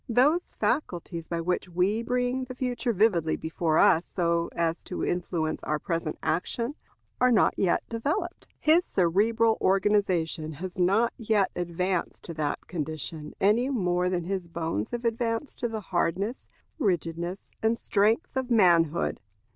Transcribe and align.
Those 0.09 0.41
faculties 0.59 1.27
by 1.27 1.41
which 1.41 1.69
we 1.69 2.01
bring 2.01 2.45
the 2.45 2.55
future 2.55 2.91
vividly 2.91 3.35
before 3.35 3.77
us 3.77 4.07
so 4.07 4.49
as 4.55 4.81
to 4.85 5.05
influence 5.05 5.59
our 5.61 5.77
present 5.77 6.17
action, 6.23 6.73
are 7.19 7.31
not 7.31 7.53
yet 7.55 7.83
developed. 7.87 8.47
His 8.59 8.83
cerebral 8.83 9.59
organization 9.61 10.53
has 10.53 10.79
not 10.79 11.13
yet 11.17 11.51
advanced 11.55 12.23
to 12.23 12.33
that 12.33 12.65
condition, 12.65 13.35
any 13.39 13.69
more 13.69 14.09
than 14.09 14.23
his 14.23 14.47
bones 14.47 14.89
have 14.89 15.05
advanced 15.05 15.59
to 15.59 15.67
the 15.67 15.81
hardness, 15.81 16.47
rigidness, 16.79 17.51
and 17.61 17.77
strength 17.77 18.35
of 18.35 18.49
manhood. 18.49 19.19